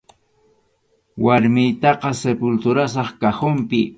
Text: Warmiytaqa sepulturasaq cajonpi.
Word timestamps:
Warmiytaqa 1.25 2.09
sepulturasaq 2.21 3.09
cajonpi. 3.21 3.81